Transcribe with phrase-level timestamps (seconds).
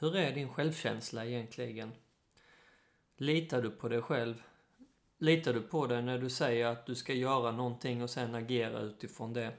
[0.00, 1.92] Hur är din självkänsla egentligen?
[3.16, 4.42] Litar du på dig själv?
[5.18, 8.80] Litar du på dig när du säger att du ska göra någonting och sen agera
[8.80, 9.52] utifrån det?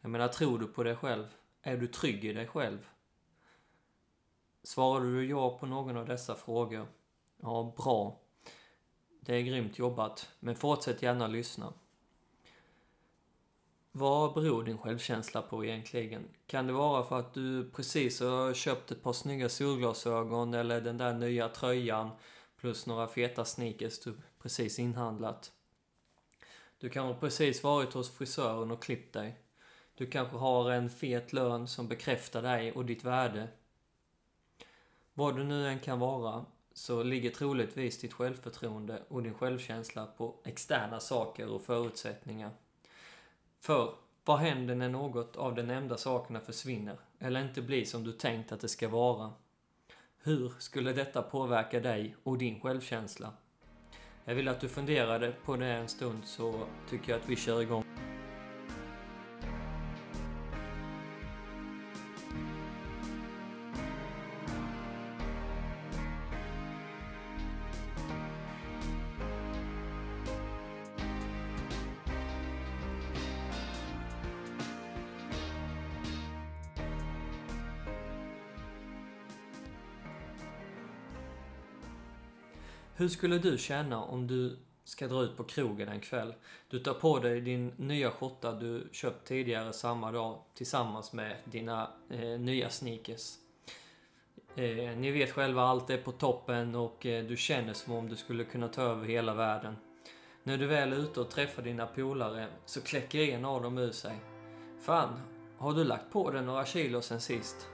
[0.00, 1.26] Jag menar, tror du på dig själv?
[1.62, 2.88] Är du trygg i dig själv?
[4.62, 6.86] Svarade du ja på någon av dessa frågor?
[7.42, 8.20] Ja, bra.
[9.20, 11.72] Det är grymt jobbat, men fortsätt gärna lyssna.
[13.92, 16.28] Vad beror din självkänsla på egentligen?
[16.46, 20.98] Kan det vara för att du precis har köpt ett par snygga solglasögon eller den
[20.98, 22.10] där nya tröjan
[22.56, 25.52] plus några feta sneakers du precis inhandlat?
[26.78, 29.38] Du kanske precis varit hos frisören och klippt dig.
[29.94, 33.48] Du kanske har en fet lön som bekräftar dig och ditt värde.
[35.14, 40.34] Vad du nu än kan vara så ligger troligtvis ditt självförtroende och din självkänsla på
[40.44, 42.50] externa saker och förutsättningar.
[43.60, 48.12] För vad händer när något av de nämnda sakerna försvinner eller inte blir som du
[48.12, 49.32] tänkt att det ska vara?
[50.22, 53.32] Hur skulle detta påverka dig och din självkänsla?
[54.24, 57.62] Jag vill att du funderade på det en stund så tycker jag att vi kör
[57.62, 57.84] igång.
[83.00, 86.34] Hur skulle du känna om du ska dra ut på krogen en kväll?
[86.68, 91.90] Du tar på dig din nya skjorta du köpt tidigare samma dag tillsammans med dina
[92.10, 93.34] eh, nya sneakers.
[94.56, 98.16] Eh, ni vet själva, allt är på toppen och eh, du känner som om du
[98.16, 99.76] skulle kunna ta över hela världen.
[100.42, 103.92] När du väl är ute och träffar dina polare så kläcker en av dem ur
[103.92, 104.16] sig.
[104.80, 105.20] Fan,
[105.58, 107.68] har du lagt på dig några kilo sen sist?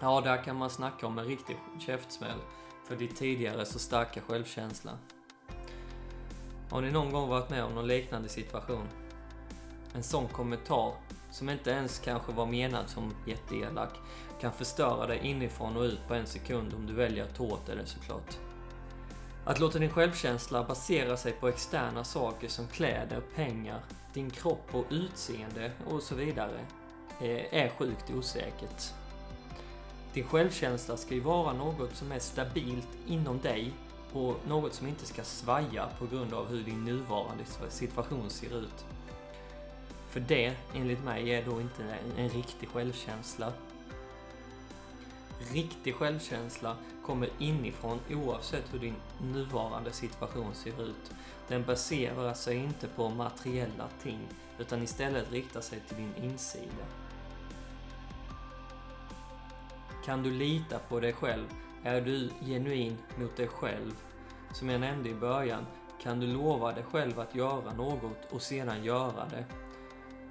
[0.00, 2.38] Ja, där kan man snacka om en riktig käftsmäll
[2.86, 4.98] för ditt tidigare så starka självkänsla.
[6.70, 8.88] Har ni någon gång varit med om någon liknande situation?
[9.94, 10.94] En sån kommentar,
[11.30, 13.90] som inte ens kanske var menad som jätteelak,
[14.40, 17.66] kan förstöra dig inifrån och ut på en sekund om du väljer att ta åt
[17.66, 18.38] dig det såklart.
[19.44, 23.80] Att låta din självkänsla basera sig på externa saker som kläder, pengar,
[24.14, 26.58] din kropp och utseende och så vidare
[27.20, 28.92] eh, är sjukt osäkert.
[30.16, 33.72] Din självkänsla ska ju vara något som är stabilt inom dig
[34.12, 38.84] och något som inte ska svaja på grund av hur din nuvarande situation ser ut.
[40.10, 43.52] För det, enligt mig, är då inte en riktig självkänsla.
[45.52, 51.10] Riktig självkänsla kommer inifrån oavsett hur din nuvarande situation ser ut.
[51.48, 54.20] Den baserar sig inte på materiella ting
[54.58, 56.86] utan istället riktar sig till din insida.
[60.06, 61.46] Kan du lita på dig själv?
[61.82, 63.92] Är du genuin mot dig själv?
[64.52, 65.66] Som jag nämnde i början,
[66.02, 69.44] kan du lova dig själv att göra något och sedan göra det?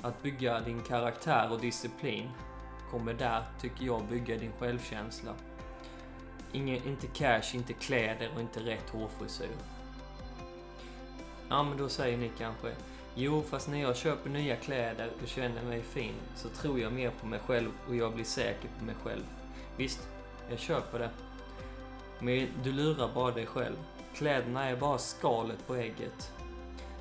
[0.02, 2.30] Att bygga din karaktär och disciplin
[2.92, 5.34] kommer där, tycker jag, bygga din självkänsla.
[6.52, 9.58] Ingen, inte cash, inte kläder och inte rätt hårfrisyr.
[11.50, 12.76] Ja, men då säger ni kanske
[13.18, 17.12] Jo, fast när jag köper nya kläder och känner mig fin så tror jag mer
[17.22, 19.24] på mig själv och jag blir säker på mig själv.
[19.78, 20.10] Visst,
[20.50, 21.10] jag köper det.
[22.20, 23.76] Men du lurar bara dig själv.
[24.16, 26.32] Kläderna är bara skalet på ägget.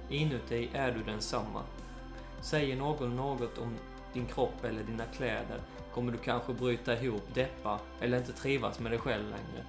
[0.09, 1.63] Inuti är du densamma.
[2.41, 3.77] Säger någon något om
[4.13, 5.61] din kropp eller dina kläder
[5.95, 9.67] kommer du kanske bryta ihop, deppa eller inte trivas med dig själv längre.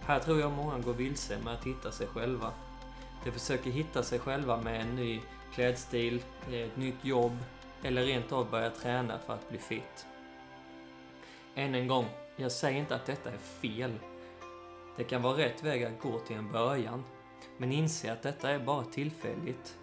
[0.00, 2.52] Här tror jag många går vilse med att hitta sig själva.
[3.24, 5.20] De försöker hitta sig själva med en ny
[5.54, 7.36] klädstil, eh, ett nytt jobb
[7.82, 10.06] eller rent av börja träna för att bli fit.
[11.54, 13.92] Än en gång, jag säger inte att detta är fel.
[14.96, 17.04] Det kan vara rätt väg att gå till en början.
[17.58, 19.78] Men inse att detta är bara tillfälligt.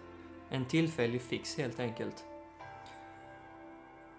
[0.50, 2.24] En tillfällig fix helt enkelt.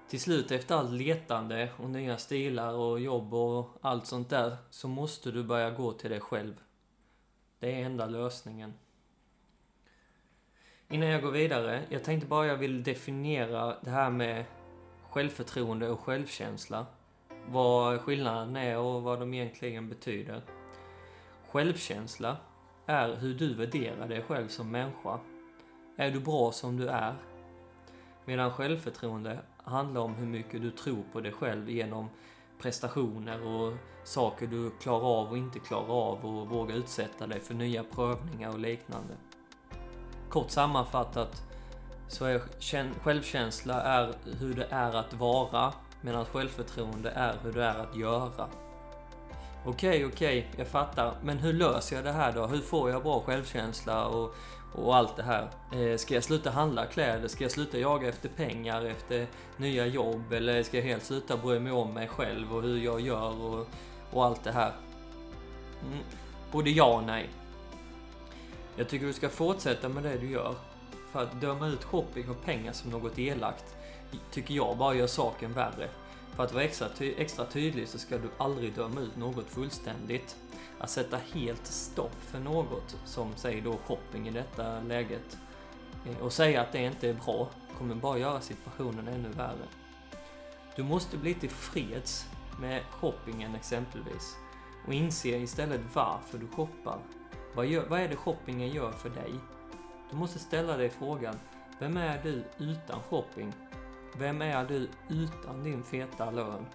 [0.09, 4.88] Till slut efter allt letande och nya stilar och jobb och allt sånt där så
[4.88, 6.56] måste du börja gå till dig själv.
[7.60, 8.74] Det är enda lösningen.
[10.89, 14.45] Innan jag går vidare, jag tänkte bara jag vill definiera det här med
[15.10, 16.86] självförtroende och självkänsla
[17.50, 20.42] vad skillnaden är och vad de egentligen betyder.
[21.48, 22.38] Självkänsla
[22.86, 25.19] är hur du värderar dig själv som människa.
[25.98, 27.16] Är du bra som du är?
[28.25, 32.10] Medan självförtroende handlar om hur mycket du tror på dig själv genom
[32.62, 33.74] prestationer och
[34.04, 38.50] saker du klarar av och inte klarar av och vågar utsätta dig för nya prövningar
[38.50, 39.13] och liknande.
[40.29, 41.44] Kort sammanfattat
[42.07, 42.41] så är
[43.03, 48.47] självkänsla är hur det är att vara Medan självförtroende är hur det är att göra.
[49.65, 51.13] Okej, okej, jag fattar.
[51.24, 52.47] Men hur löser jag det här då?
[52.47, 54.35] Hur får jag bra självkänsla och,
[54.75, 55.47] och allt det här?
[55.74, 57.27] Eh, ska jag sluta handla kläder?
[57.27, 59.27] Ska jag sluta jaga efter pengar, efter
[59.57, 60.33] nya jobb?
[60.33, 63.68] Eller ska jag helt sluta bry mig om mig själv och hur jag gör och,
[64.12, 64.71] och allt det här?
[65.88, 66.03] Mm.
[66.51, 67.30] Både ja och nej.
[68.77, 70.56] Jag tycker du ska fortsätta med det du gör.
[71.12, 73.75] För att döma ut shopping och pengar som något elakt
[74.31, 75.89] tycker jag bara gör saken värre.
[76.35, 80.35] För att vara extra, ty extra tydlig så ska du aldrig döma ut något fullständigt.
[80.79, 85.38] Att sätta helt stopp för något, som säger då shopping i detta läget,
[86.06, 89.68] eh, och säga att det inte är bra, kommer bara göra situationen ännu värre.
[90.75, 92.25] Du måste bli tillfreds
[92.59, 94.35] med shoppingen exempelvis
[94.88, 97.00] och inse istället varför du shoppar.
[97.57, 99.33] Vad, gör, vad är det shoppingen gör för dig?
[100.12, 101.36] Du måste ställa dig frågan,
[101.80, 103.54] vem är du utan shopping?
[104.18, 106.65] Vem är du utan din feta lön?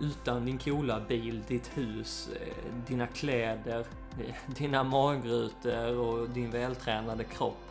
[0.00, 3.86] Utan din coola bil, ditt hus, eh, dina kläder,
[4.46, 7.70] dina magrutor och din vältränade kropp.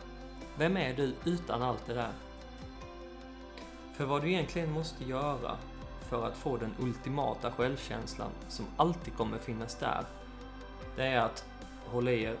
[0.58, 2.12] Vem är du utan allt det där?
[3.96, 5.56] För vad du egentligen måste göra
[6.00, 10.04] för att få den ultimata självkänslan som alltid kommer finnas där,
[10.96, 11.44] det är att
[11.92, 12.36] Håll i er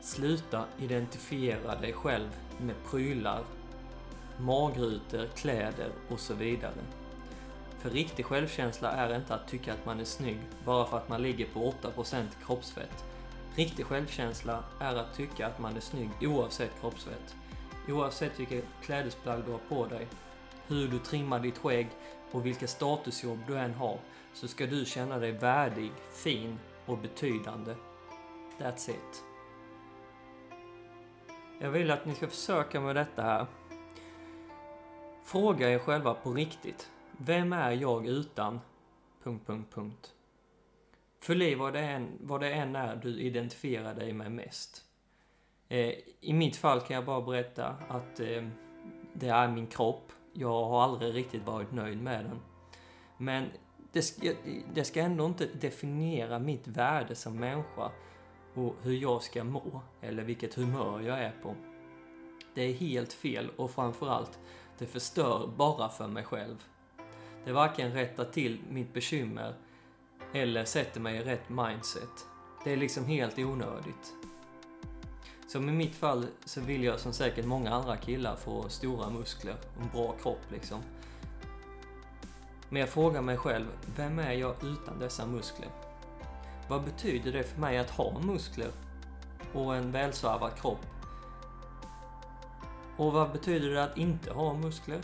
[0.00, 3.44] Sluta identifiera dig själv med prylar
[4.38, 6.84] magrutor, kläder och så vidare.
[7.78, 11.22] För riktig självkänsla är inte att tycka att man är snygg bara för att man
[11.22, 13.04] ligger på 8% kroppsfett.
[13.56, 17.36] Riktig självkänsla är att tycka att man är snygg oavsett kroppsfett.
[17.88, 20.06] Oavsett vilket klädesplagg du har på dig,
[20.66, 21.88] hur du trimmar ditt skägg
[22.32, 23.98] och vilka statusjobb du än har,
[24.34, 27.74] så ska du känna dig värdig, fin och betydande.
[28.58, 29.24] That's it.
[31.60, 33.46] Jag vill att ni ska försöka med detta här.
[35.24, 36.90] Fråga er själva på riktigt.
[37.16, 38.60] Vem är jag utan...
[39.22, 40.14] Punkt, punkt, punkt.
[41.20, 44.84] Fyll i vad det, än, vad det än är du identifierar dig med mest.
[45.68, 48.48] Eh, I mitt fall kan jag bara berätta att eh,
[49.12, 50.12] det är min kropp.
[50.32, 52.40] Jag har aldrig riktigt varit nöjd med den.
[53.16, 53.48] Men
[53.96, 54.32] det ska,
[54.74, 57.90] det ska ändå inte definiera mitt värde som människa
[58.54, 61.54] och hur jag ska må, eller vilket humör jag är på.
[62.54, 64.38] Det är helt fel och framförallt
[64.78, 66.64] det förstör bara för mig själv.
[67.44, 69.54] Det varken rättar till mitt bekymmer
[70.34, 72.26] eller sätter mig i rätt mindset.
[72.64, 74.14] Det är liksom helt onödigt.
[75.48, 79.56] Som i mitt fall så vill jag som säkert många andra killar få stora muskler
[79.76, 80.80] och en bra kropp liksom.
[82.68, 83.66] Men jag frågar mig själv,
[83.96, 85.68] vem är jag utan dessa muskler?
[86.68, 88.70] Vad betyder det för mig att ha muskler
[89.52, 90.86] och en välsvarvad kropp
[92.96, 95.00] och vad betyder det att inte ha muskler?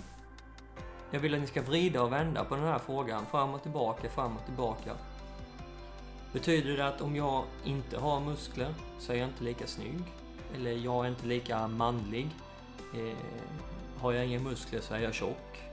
[1.10, 4.10] Jag vill att ni ska vrida och vända på den här frågan, fram och tillbaka,
[4.10, 4.92] fram och tillbaka.
[6.32, 10.02] Betyder det att om jag inte har muskler så är jag inte lika snygg?
[10.54, 12.28] Eller jag är inte lika manlig?
[12.94, 13.16] Eh,
[14.00, 15.71] har jag inga muskler så är jag tjock?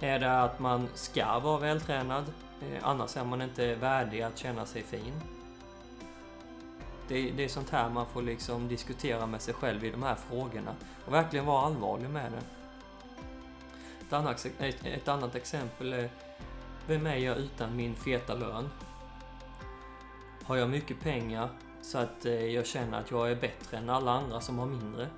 [0.00, 2.24] Är det att man ska vara vältränad?
[2.60, 5.20] Eh, annars är man inte värdig att känna sig fin?
[7.08, 10.14] Det, det är sånt här man får liksom diskutera med sig själv i de här
[10.14, 10.74] frågorna
[11.06, 12.42] och verkligen vara allvarlig med det.
[14.06, 16.10] Ett annat, ett, ett annat exempel är,
[16.86, 18.70] vem är jag utan min feta lön?
[20.44, 21.48] Har jag mycket pengar
[21.82, 25.08] så att eh, jag känner att jag är bättre än alla andra som har mindre?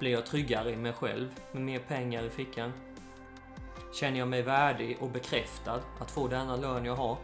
[0.00, 2.72] Blir jag tryggare i mig själv med mer pengar i fickan?
[3.94, 7.16] Känner jag mig värdig och bekräftad att få denna lön jag har?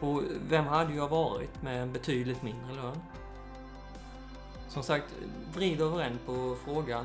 [0.00, 3.02] Och vem hade jag varit med en betydligt mindre lön?
[4.68, 5.14] Som sagt,
[5.54, 7.04] vrid och vänd på frågan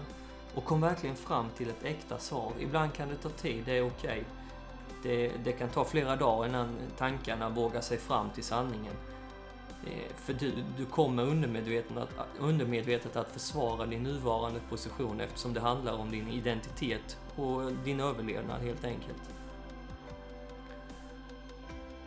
[0.55, 2.51] och kom verkligen fram till ett äkta svar.
[2.59, 4.09] Ibland kan det ta tid, det är okej.
[4.09, 4.23] Okay.
[5.03, 8.93] Det, det, kan ta flera dagar innan tankarna vågar sig fram till sanningen.
[9.85, 12.09] Eh, för du, du kommer undermedvetet att,
[12.39, 18.61] undermedvetet att försvara din nuvarande position eftersom det handlar om din identitet och din överlevnad
[18.61, 19.21] helt enkelt.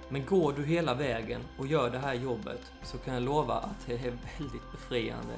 [0.08, 3.86] Men går du hela vägen och gör det här jobbet så kan jag lova att
[3.86, 5.34] det är väldigt befriande.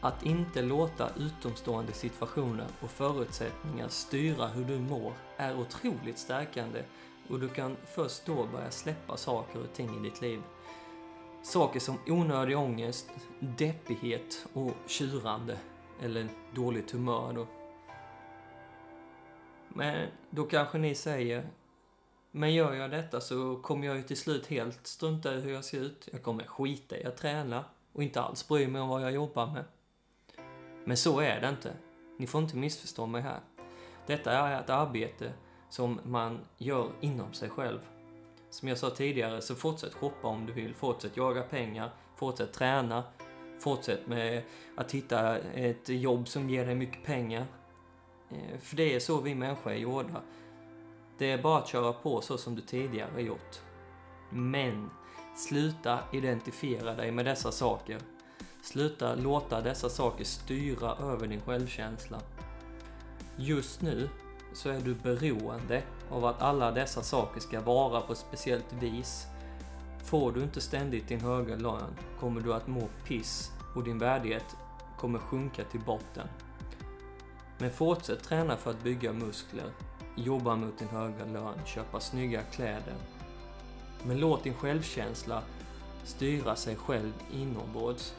[0.00, 6.82] Att inte låta utomstående situationer och förutsättningar styra hur du mår är otroligt stärkande
[7.32, 10.42] och du kan först då börja släppa saker och ting i ditt liv.
[11.42, 13.10] Saker som onödig ångest,
[13.40, 15.58] deppighet och tjurande
[16.02, 17.46] eller dåligt humör då.
[19.68, 21.46] Men då kanske ni säger
[22.30, 25.64] men gör jag detta så kommer jag ju till slut helt strunta i hur jag
[25.64, 26.08] ser ut.
[26.12, 29.46] Jag kommer skita i att träna och inte alls bry mig om vad jag jobbar
[29.46, 29.64] med.
[30.84, 31.72] Men så är det inte.
[32.18, 33.40] Ni får inte missförstå mig här.
[34.06, 35.32] Detta är ett arbete
[35.72, 37.78] som man gör inom sig själv.
[38.50, 43.04] Som jag sa tidigare, så fortsätt shoppa om du vill, fortsätt jaga pengar, fortsätt träna,
[43.60, 44.42] fortsätt med
[44.76, 47.46] att hitta ett jobb som ger dig mycket pengar.
[48.30, 50.22] Eh, för det är så vi människor är gjorda.
[51.18, 53.60] Det är bara att köra på så som du tidigare gjort.
[54.30, 54.90] Men
[55.36, 57.98] sluta identifiera dig med dessa saker.
[58.62, 62.20] Sluta låta dessa saker styra över din självkänsla.
[63.36, 64.08] Just nu
[64.54, 69.26] så är du beroende av att alla dessa saker ska vara på ett speciellt vis.
[70.04, 74.56] Får du inte ständigt din höga lön kommer du att må piss och din värdighet
[74.98, 76.28] kommer sjunka till botten.
[77.58, 79.70] Men fortsätt träna för att bygga muskler,
[80.16, 82.94] jobba mot din höga lön, köpa snygga kläder.
[84.06, 85.42] Men låt din självkänsla
[86.04, 88.14] styra sig själv inombords.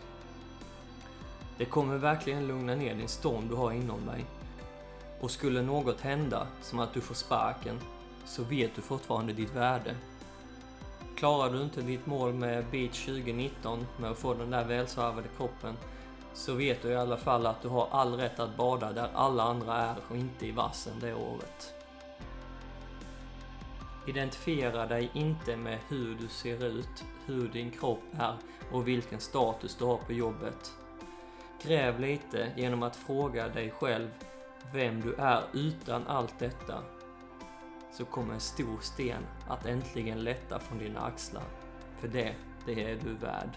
[1.57, 4.25] Det kommer verkligen lugna ner din storm du har inom dig.
[5.23, 7.79] Och skulle något hända, som att du får sparken,
[8.25, 9.95] så vet du fortfarande ditt värde.
[11.15, 15.77] Klarar du inte ditt mål med Beach 2019, med att få den där välsvarvade kroppen,
[16.33, 19.43] så vet du i alla fall att du har all rätt att bada där alla
[19.43, 21.73] andra är och inte i vassen det året.
[24.07, 28.35] Identifiera dig inte med hur du ser ut, hur din kropp är
[28.71, 30.73] och vilken status du har på jobbet.
[31.61, 34.09] Gräv lite genom att fråga dig själv
[34.71, 36.83] vem du är utan allt detta.
[37.91, 41.43] Så kommer en stor sten att äntligen lätta från dina axlar.
[41.99, 43.49] För det, det är du värd.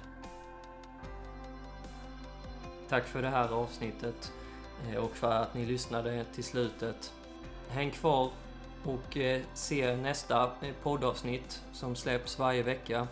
[2.88, 4.32] Tack för det här avsnittet
[4.88, 7.12] eh, och för att ni lyssnade till slutet.
[7.68, 8.30] Häng kvar
[8.84, 13.08] och eh, se nästa eh, poddavsnitt som släpps varje vecka.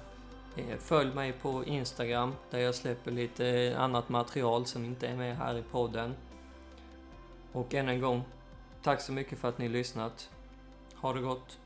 [0.79, 5.59] Följ mig på Instagram där jag släpper lite annat material som inte är med här
[5.59, 6.15] i podden.
[7.55, 8.23] Och än en gång,
[8.83, 10.31] tack så mycket för att ni lyssnat.
[10.95, 11.59] Ha det gott!